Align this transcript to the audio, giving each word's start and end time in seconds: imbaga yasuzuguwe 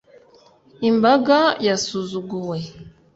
imbaga 0.89 1.39
yasuzuguwe 1.67 2.57